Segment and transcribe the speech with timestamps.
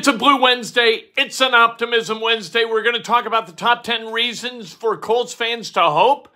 [0.00, 1.08] It's a Blue Wednesday.
[1.14, 2.64] It's an Optimism Wednesday.
[2.64, 6.26] We're going to talk about the top 10 reasons for Colts fans to hope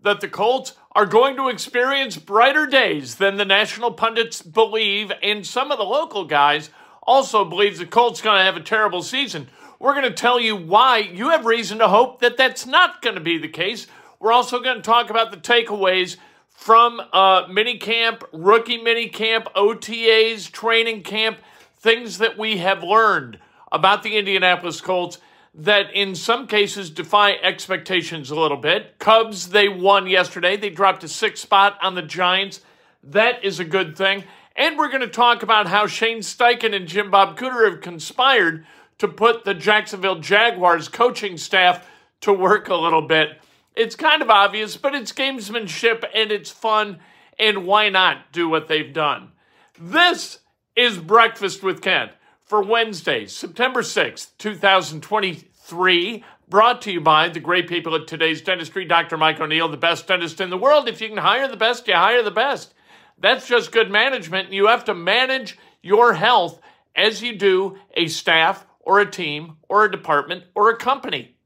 [0.00, 5.46] that the Colts are going to experience brighter days than the national pundits believe, and
[5.46, 6.70] some of the local guys
[7.04, 9.46] also believe the Colts going to have a terrible season.
[9.78, 13.14] We're going to tell you why you have reason to hope that that's not going
[13.14, 13.86] to be the case.
[14.18, 16.16] We're also going to talk about the takeaways
[16.48, 21.38] from uh, minicamp, rookie minicamp, OTAs, training camp,
[21.82, 23.38] things that we have learned
[23.72, 25.18] about the Indianapolis Colts
[25.54, 28.98] that in some cases defy expectations a little bit.
[28.98, 30.56] Cubs, they won yesterday.
[30.56, 32.60] They dropped a sixth spot on the Giants.
[33.02, 34.24] That is a good thing.
[34.54, 38.64] And we're going to talk about how Shane Steichen and Jim Bob Cooter have conspired
[38.98, 41.86] to put the Jacksonville Jaguars coaching staff
[42.20, 43.40] to work a little bit.
[43.74, 47.00] It's kind of obvious, but it's gamesmanship and it's fun,
[47.38, 49.32] and why not do what they've done?
[49.78, 50.38] This
[50.74, 52.12] is Breakfast with Kent
[52.44, 56.24] for Wednesday, September 6th, 2023.
[56.48, 59.16] Brought to you by the great people at today's dentistry, Dr.
[59.16, 60.88] Mike O'Neill, the best dentist in the world.
[60.88, 62.74] If you can hire the best, you hire the best.
[63.18, 64.52] That's just good management.
[64.52, 66.60] You have to manage your health
[66.96, 71.36] as you do a staff or a team or a department or a company.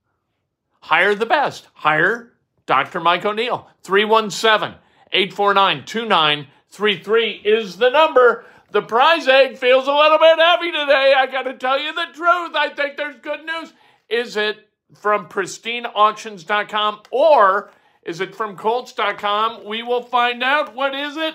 [0.81, 1.67] Hire the best.
[1.75, 2.33] Hire
[2.67, 3.01] Dr.
[3.01, 3.69] Mike O'Neill.
[3.83, 4.79] 317
[5.13, 8.45] 849 2933 is the number.
[8.71, 11.15] The prize egg feels a little bit heavy today.
[11.17, 12.53] I got to tell you the truth.
[12.55, 13.73] I think there's good news.
[14.09, 17.71] Is it from pristineauctions.com or
[18.03, 19.65] is it from colts.com?
[19.65, 20.75] We will find out.
[20.75, 21.35] What is it?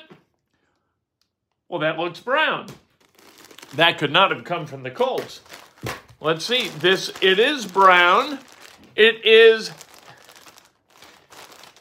[1.67, 2.67] Well, that looks brown.
[3.75, 5.39] That could not have come from the Colts.
[6.19, 6.67] Let's see.
[6.67, 8.39] This it is brown.
[8.95, 9.71] It is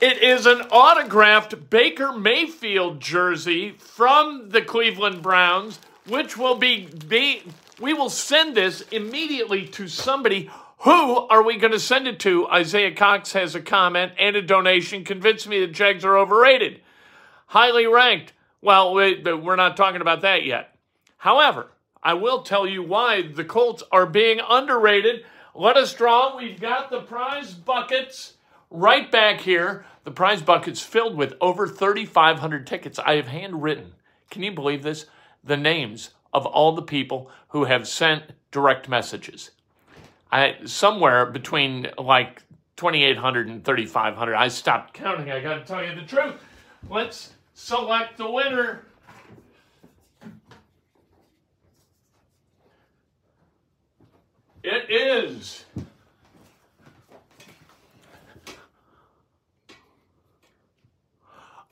[0.01, 7.42] it is an autographed Baker Mayfield jersey from the Cleveland Browns, which will be, be
[7.79, 10.51] we will send this immediately to somebody.
[10.81, 12.48] Who are we going to send it to?
[12.48, 15.05] Isaiah Cox has a comment and a donation.
[15.05, 16.80] Convince me the Jags are overrated.
[17.48, 18.33] Highly ranked.
[18.63, 20.74] Well, we, we're not talking about that yet.
[21.19, 21.69] However,
[22.03, 25.24] I will tell you why the Colts are being underrated.
[25.55, 26.36] Let us draw.
[26.36, 28.35] We've got the prize buckets
[28.70, 29.85] right back here.
[30.05, 32.98] The prize bucket's filled with over 3,500 tickets.
[32.98, 33.92] I have handwritten,
[34.31, 35.07] can you believe this?
[35.45, 39.51] The names of all the people who have sent direct messages.
[40.33, 42.42] I somewhere between like
[42.77, 44.35] 2,800 and 3,500.
[44.35, 45.30] I stopped counting.
[45.30, 46.35] I got to tell you the truth.
[46.89, 48.85] Let's select the winner.
[54.63, 55.64] It is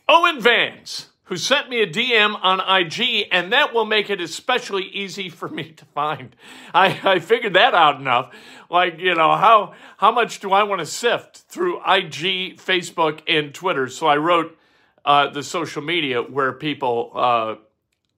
[0.09, 4.85] Owen Vance, who sent me a DM on IG, and that will make it especially
[4.85, 6.35] easy for me to find.
[6.73, 8.35] I, I figured that out enough.
[8.71, 13.53] Like, you know, how, how much do I want to sift through IG, Facebook, and
[13.53, 13.89] Twitter?
[13.89, 14.57] So I wrote
[15.05, 17.57] uh, the social media where people uh,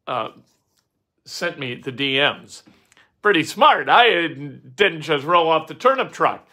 [0.07, 0.29] uh,
[1.25, 2.63] sent me the DMs.
[3.21, 3.89] Pretty smart.
[3.89, 6.47] I didn't just roll off the turnip truck.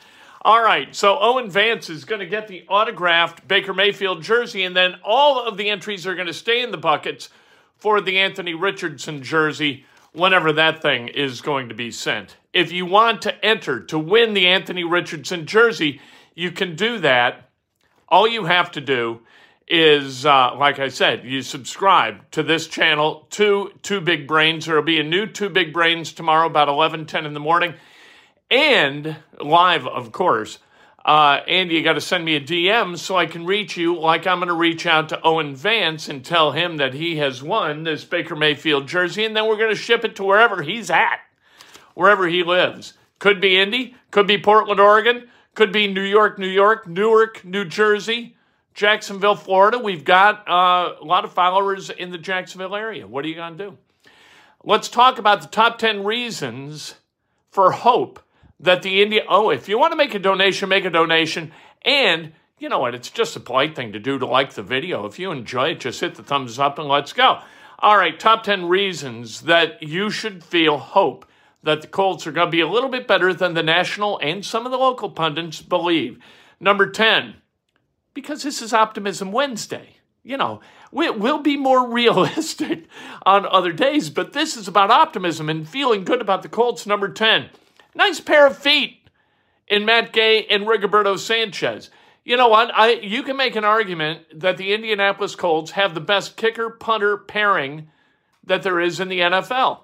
[0.43, 4.75] All right, so Owen Vance is going to get the autographed Baker Mayfield jersey, and
[4.75, 7.29] then all of the entries are going to stay in the buckets
[7.75, 12.37] for the Anthony Richardson jersey whenever that thing is going to be sent.
[12.53, 16.01] If you want to enter to win the Anthony Richardson jersey,
[16.35, 17.49] you can do that.
[18.07, 19.21] All you have to do
[19.67, 24.67] is, uh, like I said, you subscribe to this channel, to Two Big Brains.
[24.67, 27.73] There will be a new Two Big Brains tomorrow about 11, 10 in the morning
[28.49, 30.59] and live, of course.
[31.07, 34.27] Uh, and you got to send me a DM so I can reach you, like
[34.27, 37.83] I'm going to reach out to Owen Vance and tell him that he has won
[37.83, 41.19] this Baker Mayfield jersey, and then we're going to ship it to wherever he's at,
[41.93, 42.93] wherever he lives.
[43.19, 47.63] Could be Indy, could be Portland, Oregon, could be New York, New York, Newark, New
[47.63, 48.35] Jersey,
[48.73, 49.79] Jacksonville, Florida.
[49.79, 53.07] We've got uh, a lot of followers in the Jacksonville area.
[53.07, 53.77] What are you going to do?
[54.63, 56.95] Let's talk about the top 10 reasons
[57.49, 58.19] for hope
[58.59, 61.51] that the India, oh, if you want to make a donation, make a donation.
[61.83, 62.95] And you know what?
[62.95, 65.05] It's just a polite thing to do to like the video.
[65.05, 67.39] If you enjoy it, just hit the thumbs up and let's go.
[67.79, 71.25] All right, top 10 reasons that you should feel hope
[71.61, 74.43] that the Colts are going to be a little bit better than the national and
[74.43, 76.17] some of the local pundits believe.
[76.59, 77.35] Number 10,
[78.15, 79.97] because this is Optimism Wednesday.
[80.23, 80.61] You know,
[80.91, 82.85] we'll be more realistic
[83.25, 86.87] on other days, but this is about optimism and feeling good about the Colts.
[86.87, 87.49] Number 10,
[87.97, 89.09] Nice pair of feet
[89.67, 91.89] in Matt Gay and Rigoberto Sanchez.
[92.23, 92.69] You know what?
[92.71, 97.17] I you can make an argument that the Indianapolis Colts have the best kicker punter
[97.17, 97.89] pairing
[98.43, 99.79] that there is in the NFL.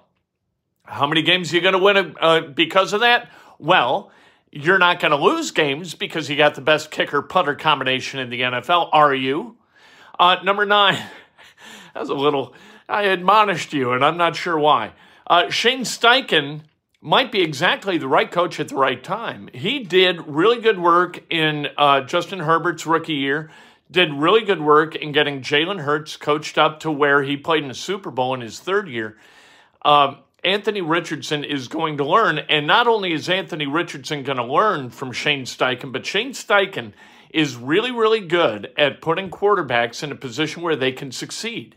[0.84, 3.30] How many games are you going to win uh, because of that?
[3.58, 4.12] Well,
[4.52, 8.30] you're not going to lose games because you got the best kicker putter combination in
[8.30, 9.56] the NFL, are you?
[10.20, 10.94] Uh, number nine,
[11.94, 12.54] that was a little,
[12.88, 14.92] I admonished you, and I'm not sure why.
[15.26, 16.60] Uh, Shane Steichen
[17.04, 19.50] might be exactly the right coach at the right time.
[19.52, 23.50] He did really good work in uh, Justin Herbert's rookie year,
[23.90, 27.68] did really good work in getting Jalen Hurts coached up to where he played in
[27.68, 29.18] the Super Bowl in his third year.
[29.84, 32.38] Um, Anthony Richardson is going to learn.
[32.38, 36.94] And not only is Anthony Richardson going to learn from Shane Steichen, but Shane Steichen
[37.28, 41.76] is really, really good at putting quarterbacks in a position where they can succeed.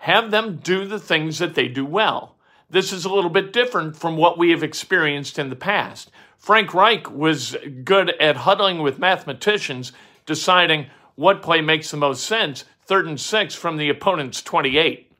[0.00, 2.34] Have them do the things that they do well.
[2.70, 6.10] This is a little bit different from what we have experienced in the past.
[6.38, 7.54] Frank Reich was
[7.84, 9.92] good at huddling with mathematicians,
[10.24, 10.86] deciding
[11.16, 15.12] what play makes the most sense, third and six from the opponent's 28.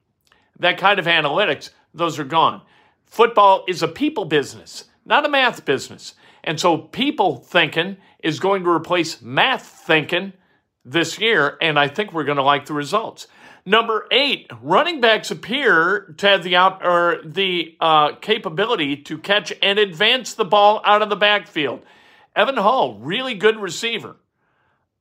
[0.58, 2.62] That kind of analytics, those are gone.
[3.04, 6.14] Football is a people business, not a math business.
[6.42, 10.32] And so people thinking is going to replace math thinking
[10.84, 13.26] this year, and I think we're going to like the results.
[13.66, 19.52] Number eight, running backs appear to have the out or the uh, capability to catch
[19.62, 21.84] and advance the ball out of the backfield.
[22.34, 24.16] Evan Hull, really good receiver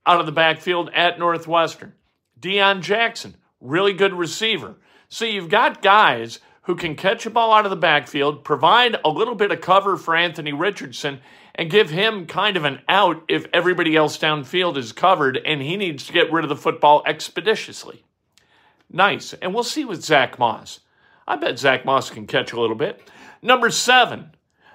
[0.06, 1.94] out of the backfield at Northwestern.
[2.40, 4.76] Deon Jackson, really good receiver.
[5.08, 9.10] So you've got guys who can catch a ball out of the backfield, provide a
[9.10, 11.20] little bit of cover for Anthony Richardson,
[11.56, 15.76] and give him kind of an out if everybody else downfield is covered and he
[15.76, 18.04] needs to get rid of the football expeditiously.
[18.90, 19.34] Nice.
[19.34, 20.80] And we'll see with Zach Moss.
[21.28, 23.02] I bet Zach Moss can catch a little bit.
[23.42, 24.32] Number seven,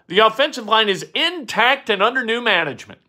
[0.06, 3.00] the offensive line is intact and under new management.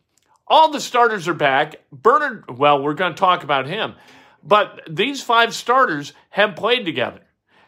[0.47, 1.75] All the starters are back.
[1.91, 3.95] Bernard, well, we're going to talk about him.
[4.43, 7.21] But these five starters have played together.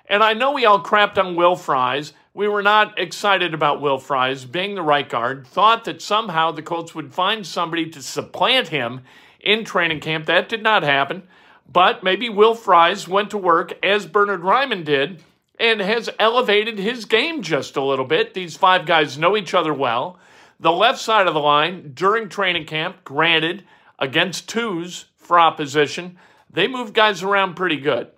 [0.07, 2.13] And I know we all crapped on Will Fries.
[2.33, 6.61] We were not excited about Will Fries being the right guard, thought that somehow the
[6.61, 9.01] Colts would find somebody to supplant him
[9.39, 10.25] in training camp.
[10.25, 11.23] That did not happen.
[11.69, 15.23] But maybe Will Fries went to work as Bernard Raimann did
[15.59, 18.33] and has elevated his game just a little bit.
[18.33, 20.19] These five guys know each other well.
[20.59, 23.63] The left side of the line during training camp, granted,
[23.99, 26.17] against twos for opposition,
[26.49, 28.11] they move guys around pretty good.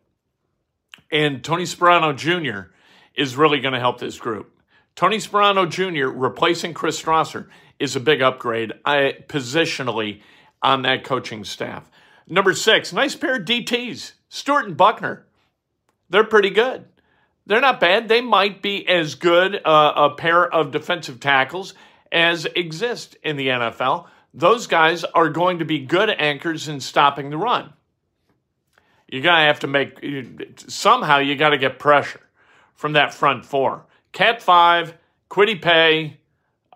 [1.11, 2.71] And Tony Sparano Jr.
[3.15, 4.55] is really going to help this group.
[4.95, 6.07] Tony Sparano Jr.
[6.07, 7.47] replacing Chris Strausser
[7.79, 10.21] is a big upgrade I, positionally
[10.61, 11.89] on that coaching staff.
[12.27, 15.25] Number six, nice pair of DTs, Stewart and Buckner.
[16.09, 16.85] They're pretty good.
[17.45, 18.07] They're not bad.
[18.07, 21.73] They might be as good uh, a pair of defensive tackles
[22.11, 24.07] as exist in the NFL.
[24.33, 27.73] Those guys are going to be good anchors in stopping the run.
[29.11, 30.05] You're going to have to make,
[30.67, 32.21] somehow, you got to get pressure
[32.75, 33.85] from that front four.
[34.11, 34.93] Cat 5,
[35.29, 36.17] Kwity Paye,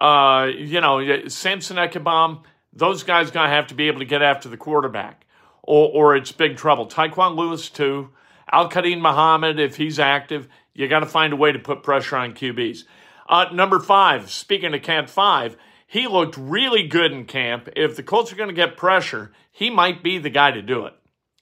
[0.01, 2.43] uh, you know, Samson Ebukam,
[2.73, 5.25] those guys going to have to be able to get after the quarterback
[5.61, 6.87] or, or it's big trouble.
[6.87, 8.09] Tyquan Lewis, too.
[8.51, 12.33] Al-Quadin Muhammad, if he's active, you got to find a way to put pressure on
[12.33, 12.83] QBs.
[13.29, 15.55] Uh, number five, speaking of Cat 5,
[15.87, 17.69] he looked really good in camp.
[17.75, 20.85] If the Colts are going to get pressure, he might be the guy to do
[20.85, 20.93] it.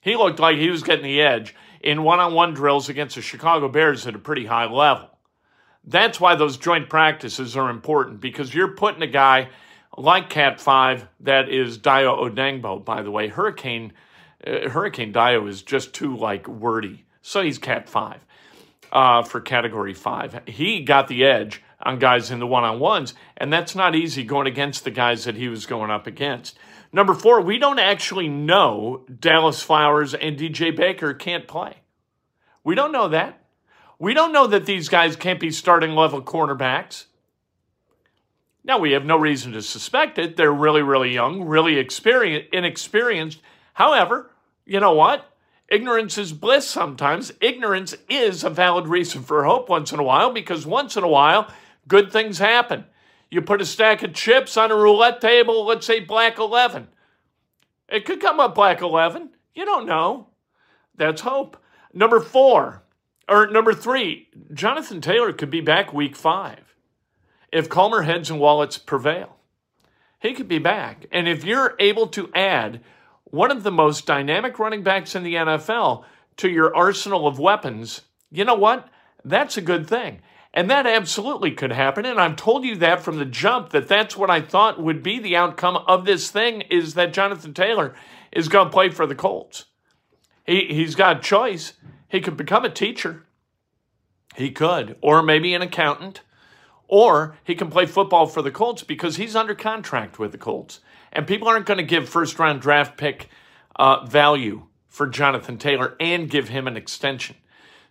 [0.02, 3.22] He looked like he was getting the edge in one on one drills against the
[3.22, 5.08] Chicago Bears at a pretty high level.
[5.84, 9.48] That's why those joint practices are important because you're putting a guy
[9.96, 13.28] like Cat 5 that is Dayo Odeyingbo, by the way.
[13.28, 13.92] Hurricane
[14.46, 17.04] uh, Hurricane Dayo is just too like wordy.
[17.22, 18.24] So he's Cat 5
[18.90, 20.42] uh, for Category 5.
[20.46, 24.84] He got the edge on guys in the one-on-ones, and that's not easy going against
[24.84, 26.58] the guys that he was going up against.
[26.92, 31.76] Number four, we don't actually know Dallas Flowers and DJ Baker can't play.
[32.62, 33.42] We don't know that.
[33.98, 37.06] We don't know that these guys can't be starting level cornerbacks.
[38.64, 40.36] Now, we have no reason to suspect it.
[40.36, 43.40] They're really, really young, really experienced, inexperienced.
[43.74, 44.30] However,
[44.66, 45.26] you know what?
[45.68, 47.32] Ignorance is bliss sometimes.
[47.40, 51.08] Ignorance is a valid reason for hope once in a while because once in a
[51.08, 51.50] while,
[51.88, 52.84] good things happen.
[53.32, 56.88] You put a stack of chips on a roulette table, let's say black 11.
[57.88, 59.30] It could come up black 11.
[59.54, 60.26] You don't know.
[60.94, 61.56] That's hope.
[61.94, 62.82] Number four,
[63.26, 66.76] or number three, Jonathan Taylor could be back week five
[67.50, 69.36] if calmer heads and wallets prevail.
[70.20, 71.06] He could be back.
[71.10, 72.82] And if you're able to add
[73.24, 76.04] one of the most dynamic running backs in the NFL
[76.36, 78.90] to your arsenal of weapons, you know what?
[79.24, 80.20] That's a good thing.
[80.54, 82.04] And that absolutely could happen.
[82.04, 85.18] And I've told you that from the jump that that's what I thought would be
[85.18, 87.94] the outcome of this thing is that Jonathan Taylor
[88.32, 89.66] is going to play for the Colts.
[90.46, 91.72] He, he's got a choice.
[92.08, 93.24] He could become a teacher.
[94.36, 94.96] He could.
[95.00, 96.20] Or maybe an accountant.
[96.86, 100.80] Or he can play football for the Colts because he's under contract with the Colts.
[101.12, 103.30] And people aren't going to give first round draft pick
[103.76, 107.36] uh, value for Jonathan Taylor and give him an extension.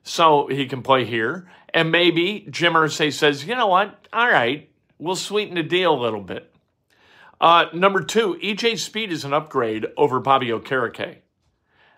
[0.03, 1.49] So he can play here.
[1.73, 4.07] And maybe Jim Irsay says, you know what?
[4.11, 6.53] All right, we'll sweeten the deal a little bit.
[7.39, 11.17] Uh, number two, EJ Speed is an upgrade over Bobby Okereke.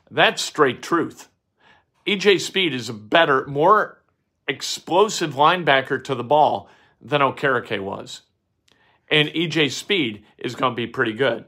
[0.09, 1.27] That's straight truth.
[2.07, 4.01] EJ Speed is a better, more
[4.47, 6.69] explosive linebacker to the ball
[7.01, 8.21] than Okereke was.
[9.09, 11.45] And EJ Speed is going to be pretty good.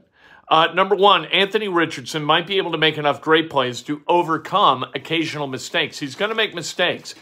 [0.48, 4.84] Uh, number one, Anthony Richardson might be able to make enough great plays to overcome
[4.94, 5.98] occasional mistakes.
[5.98, 7.14] He's going to make mistakes,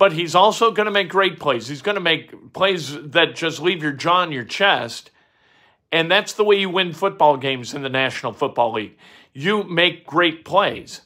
[0.00, 1.68] but he's also going to make great plays.
[1.68, 5.10] He's going to make plays that just leave your jaw in your chest.
[5.92, 8.96] And that's the way you win football games in the National Football League.
[9.34, 11.02] You make great plays.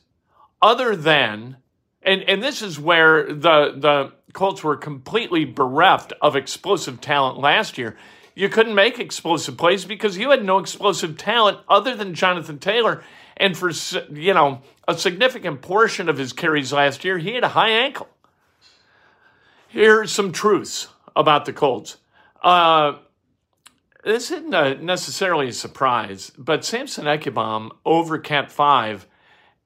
[0.63, 1.57] Other than,
[2.03, 7.77] and, and this is where the, the Colts were completely bereft of explosive talent last
[7.77, 7.97] year
[8.37, 13.05] you couldn't make explosive plays because you had no explosive talent other than Jonathan Taylor.
[13.37, 13.71] And for,
[14.13, 18.09] you know, a significant portion of his carries last year, he had a high ankle.
[19.75, 21.97] Here's some truths about the Colts.
[22.41, 22.99] Uh,
[24.05, 29.09] this isn't a, necessarily a surprise, but Samson Ebukam over Cat 5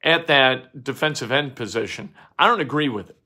[0.02, 3.18] at that defensive end position, I don't agree with it.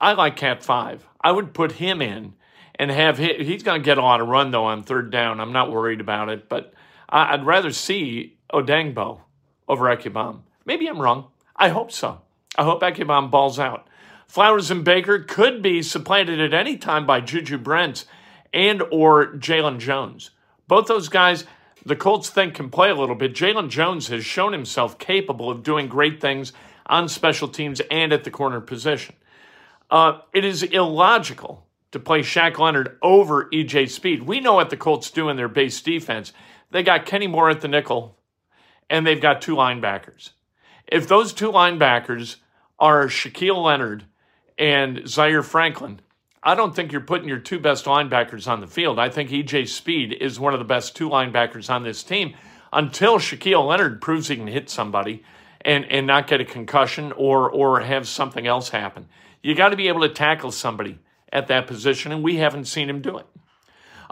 [0.00, 1.06] I like Cat 5.
[1.20, 2.32] I would put him in
[2.76, 5.40] and have him, he's going to get a lot of run though on third down.
[5.40, 6.72] I'm not worried about it, but
[7.06, 9.20] I'd rather see Odeyingbo
[9.68, 10.40] over Ebukam.
[10.64, 11.26] Maybe I'm wrong.
[11.54, 12.22] I hope so.
[12.56, 13.88] I hope Ebukam balls out.
[14.26, 18.06] Flowers and Baker could be supplanted at any time by Juju Brents
[18.52, 20.30] and or Jalen Jones.
[20.66, 21.44] Both those guys,
[21.84, 23.34] the Colts think can play a little bit.
[23.34, 26.52] Jalen Jones has shown himself capable of doing great things
[26.86, 29.14] on special teams and at the corner position.
[29.90, 34.24] Uh, it is illogical to play Shaq Leonard over EJ Speed.
[34.24, 36.32] We know what the Colts do in their base defense.
[36.70, 38.18] They got Kenny Moore at the nickel,
[38.90, 40.30] and they've got two linebackers.
[40.88, 42.36] If those two linebackers
[42.78, 44.06] are Shaquille Leonard
[44.58, 46.00] and Zaire Franklin,
[46.42, 48.98] I don't think you're putting your two best linebackers on the field.
[48.98, 52.34] I think EJ Speed is one of the best two linebackers on this team
[52.72, 55.22] until Shaquille Leonard proves he can hit somebody
[55.62, 59.08] and, and not get a concussion or or have something else happen.
[59.42, 60.98] You got to be able to tackle somebody
[61.32, 63.26] at that position, and we haven't seen him do it.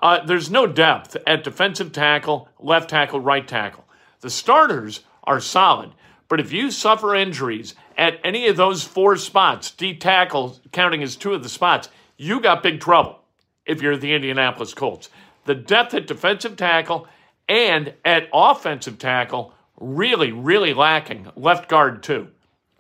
[0.03, 3.85] Uh, there's no depth at defensive tackle, left tackle, right tackle.
[4.21, 5.93] The starters are solid,
[6.33, 11.15] but if you suffer injuries at any of those four spots, D tackle counting as
[11.15, 13.19] two of the spots, you got big trouble
[13.67, 15.11] if you're the Indianapolis Colts.
[15.45, 17.07] The depth at defensive tackle
[17.51, 21.29] and at offensive tackle, really, really lacking.
[21.37, 22.29] Left guard, too.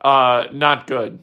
[0.00, 1.18] Uh, not good.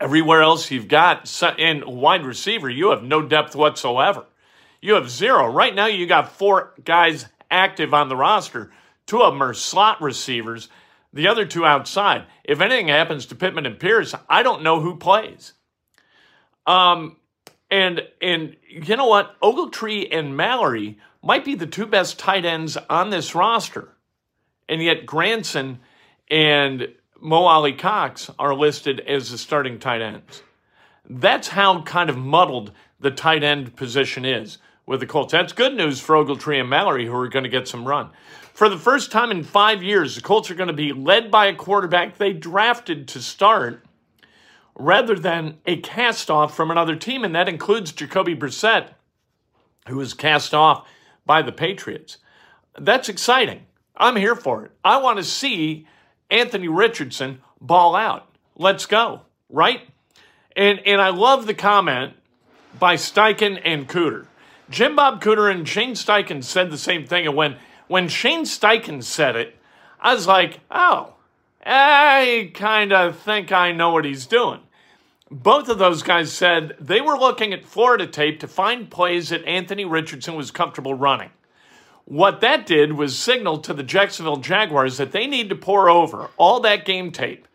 [0.00, 4.24] Everywhere else you've got in wide receiver, you have no depth whatsoever.
[4.80, 5.46] You have zero.
[5.46, 8.70] Right now, you got four guys active on the roster.
[9.04, 10.70] Two of them are slot receivers,
[11.12, 12.26] the other two outside.
[12.44, 15.54] If anything happens to Pittman and Pierce, I don't know who plays.
[16.66, 17.16] Um,
[17.70, 19.38] and and you know what?
[19.40, 23.96] Ogletree and Mallory might be the two best tight ends on this roster,
[24.68, 25.80] and yet Granson
[26.30, 26.88] and
[27.20, 30.42] Mo Alie-Cox are listed as the starting tight ends.
[31.08, 35.32] That's how kind of muddled the tight end position is with the Colts.
[35.32, 38.10] That's good news for Ogletree and Mallory, who are going to get some run.
[38.58, 41.46] For the first time in five years, the Colts are going to be led by
[41.46, 43.84] a quarterback they drafted to start
[44.74, 48.88] rather than a cast off from another team, and that includes Jacoby Brissett,
[49.86, 50.88] who was cast off
[51.24, 52.18] by the Patriots.
[52.76, 53.64] That's exciting.
[53.96, 54.72] I'm here for it.
[54.84, 55.86] I want to see
[56.28, 58.28] Anthony Richardson ball out.
[58.56, 59.82] Let's go, right?
[60.56, 62.14] And and I love the comment
[62.76, 64.26] by Steichen and Cooter.
[64.68, 67.24] Jim Bob Cooter and Shane Steichen said the same thing.
[67.24, 67.54] And when
[67.88, 69.56] when Shane Steichen said it,
[70.00, 71.14] I was like, oh,
[71.64, 74.60] I kind of think I know what he's doing.
[75.30, 79.44] Both of those guys said they were looking at Florida tape to find plays that
[79.44, 81.30] Anthony Richardson was comfortable running.
[82.04, 86.30] What that did was signal to the Jacksonville Jaguars that they need to pour over
[86.38, 87.46] all that game tape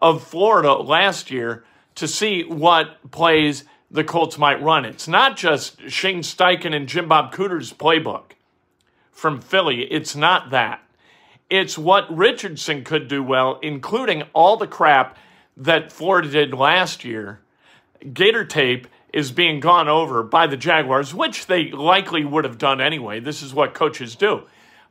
[0.00, 1.64] of Florida last year
[1.96, 4.84] to see what plays the Colts might run.
[4.84, 8.34] It's not just Shane Steichen and Jim Bob Cooter's playbook
[9.20, 9.82] from Philly.
[9.82, 10.82] It's not that.
[11.50, 15.18] It's what Richardson could do well, including all the crap
[15.58, 17.40] that Florida did last year.
[18.14, 22.80] Gator tape is being gone over by the Jaguars, which they likely would have done
[22.80, 23.20] anyway.
[23.20, 24.44] This is what coaches do.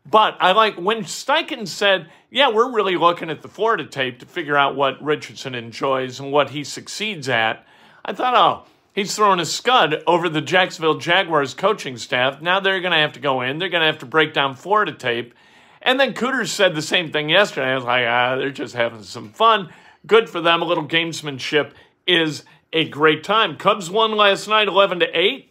[0.06, 4.28] But I like when Steichen said, Yeah, we're really looking at the Florida tape to
[4.28, 7.66] figure out what Richardson enjoys and what he succeeds at.
[8.06, 8.70] I thought, oh,
[9.00, 12.42] he's throwing a scud over the Jacksonville Jaguars coaching staff.
[12.42, 14.56] Now they're going to have to go in, they're going to have to break down
[14.56, 15.34] Florida tape.
[15.82, 17.68] And then Cooters said the same thing yesterday.
[17.68, 19.70] I was like, ah, they're just having some fun.
[20.06, 20.62] Good for them.
[20.62, 21.72] A little gamesmanship
[22.06, 23.56] is a great time.
[23.56, 25.50] Cubs won last night 11 to 8.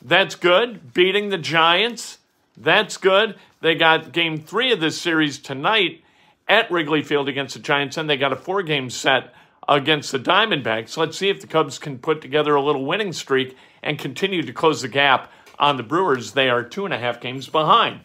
[0.00, 0.94] That's good.
[0.94, 2.16] Beating the Giants.
[2.56, 3.36] That's good.
[3.60, 6.02] They got game three of this series tonight
[6.48, 9.34] at Wrigley Field against the Giants, and they got a four game set
[9.68, 10.96] against the Diamondbacks.
[10.96, 14.52] Let's see if the Cubs can put together a little winning streak and continue to
[14.52, 16.32] close the gap on the Brewers.
[16.32, 18.00] They are two and a half games behind.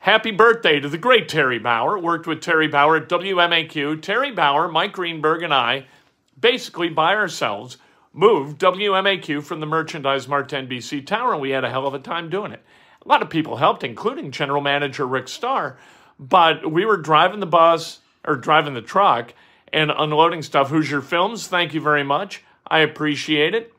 [0.00, 1.98] Happy birthday to the great Terry Bauer.
[1.98, 4.00] Worked with Terry Bauer at WMAQ.
[4.00, 5.86] Terry Bauer, Mike Greenberg, and I,
[6.40, 7.76] basically by ourselves,
[8.12, 11.94] moved WMAQ from the Merchandise Mart to NBC Tower, and we had a hell of
[11.94, 12.64] a time doing it.
[13.04, 15.78] A lot of people helped, including General Manager Rick Starr,
[16.18, 19.32] but we were driving the bus or driving the truck
[19.72, 20.70] and unloading stuff.
[20.70, 22.42] Hoosier Films, thank you very much.
[22.66, 23.72] I appreciate it.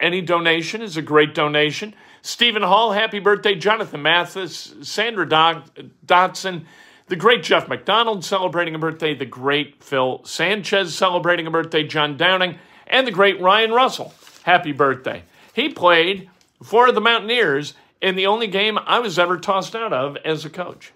[0.00, 1.94] Any donation is a great donation.
[2.22, 3.54] Stephen Hall, happy birthday.
[3.54, 6.64] Jonathan Mathis, Sandra Dotson,
[7.06, 12.16] the great Jeff McDonald celebrating a birthday, the great Phil Sanchez celebrating a birthday, John
[12.16, 14.14] Downing, and the great Ryan Russell.
[14.42, 15.24] Happy birthday.
[15.54, 16.30] He played
[16.62, 20.50] for the Mountaineers in the only game I was ever tossed out of as a
[20.50, 20.92] coach.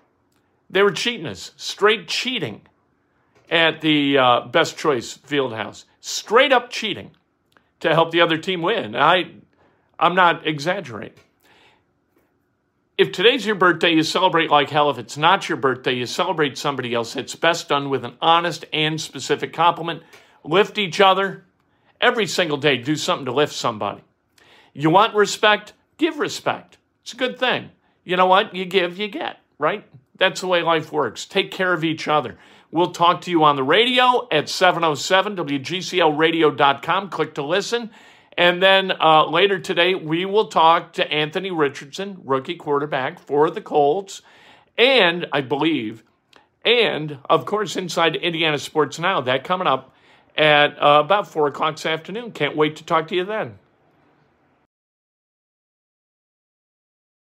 [0.71, 2.63] They were cheating us, straight cheating
[3.51, 5.85] at the uh, Best Choice Fieldhouse.
[6.01, 7.11] Straight up cheating
[7.81, 8.97] to help the other team win.
[8.97, 9.33] I
[9.99, 11.19] I'm not exaggerating.
[12.99, 14.91] If today's your birthday, you celebrate like hell.
[14.91, 17.17] If it's not your birthday, you celebrate somebody else.
[17.17, 20.03] It's best done with an honest and specific compliment.
[20.45, 21.45] Lift each other.
[22.01, 24.03] Every single day, do something to lift somebody.
[24.73, 25.73] You want respect?
[25.99, 26.79] Give respect.
[27.03, 27.71] It's a good thing.
[28.05, 28.55] You know what?
[28.55, 29.85] You give, you get, right?
[30.17, 31.27] That's the way life works.
[31.27, 32.37] Take care of each other.
[32.73, 37.11] We'll talk to you on the radio at 707 WGCLradio.com.
[37.11, 37.91] Click to listen.
[38.39, 43.61] And then uh, later today, we will talk to Anthony Richardson, rookie quarterback for the
[43.61, 44.23] Colts,
[44.79, 46.03] and I believe,
[46.65, 49.95] and of course, inside Indiana Sports Now, that coming up
[50.35, 52.33] at uh, about 4 o'clock this afternoon.
[52.33, 53.59] Can't wait to talk to you then.